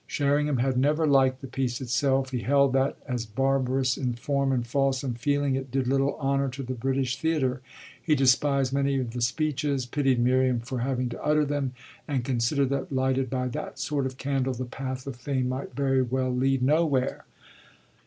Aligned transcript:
Sherringham 0.07 0.57
had 0.57 0.79
never 0.79 1.05
liked 1.05 1.41
the 1.41 1.47
piece 1.47 1.79
itself; 1.79 2.31
he 2.31 2.39
held 2.39 2.73
that 2.73 2.97
as 3.07 3.27
barbarous 3.27 3.97
in 3.97 4.13
form 4.13 4.51
and 4.51 4.65
false 4.65 5.03
in 5.03 5.13
feeling 5.13 5.53
it 5.53 5.69
did 5.69 5.85
little 5.85 6.15
honour 6.17 6.49
to 6.49 6.63
the 6.63 6.73
British 6.73 7.19
theatre; 7.19 7.61
he 8.01 8.15
despised 8.15 8.73
many 8.73 8.97
of 8.99 9.11
the 9.11 9.21
speeches, 9.21 9.85
pitied 9.85 10.17
Miriam 10.19 10.59
for 10.59 10.79
having 10.79 11.07
to 11.09 11.23
utter 11.23 11.45
them, 11.45 11.73
and 12.07 12.25
considered 12.25 12.69
that, 12.69 12.91
lighted 12.91 13.29
by 13.29 13.47
that 13.49 13.77
sort 13.77 14.07
of 14.07 14.17
candle, 14.17 14.55
the 14.55 14.65
path 14.65 15.05
of 15.05 15.17
fame 15.17 15.47
might 15.49 15.75
very 15.75 16.01
well 16.01 16.35
lead 16.35 16.63
nowhere. 16.63 17.25